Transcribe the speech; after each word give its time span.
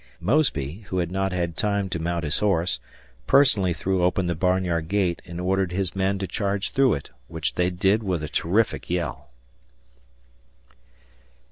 Mosby, 0.19 0.79
who 0.87 0.97
had 0.97 1.11
not 1.11 1.31
had 1.31 1.55
time 1.55 1.87
to 1.89 1.99
mount 1.99 2.23
his 2.23 2.39
horse, 2.39 2.79
personally 3.27 3.71
threw 3.71 4.03
open 4.03 4.25
the 4.25 4.33
barnyard 4.33 4.87
gate 4.87 5.21
and 5.27 5.39
ordered 5.39 5.71
his 5.71 5.95
men 5.95 6.17
to 6.17 6.25
charge 6.25 6.71
through 6.71 6.95
it, 6.95 7.11
which 7.27 7.53
they 7.53 7.69
did 7.69 8.01
with 8.01 8.23
a 8.23 8.27
terrific 8.27 8.89
yell. 8.89 9.29